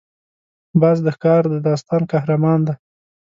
[0.81, 2.75] باز د ښکار د داستان قهرمان دی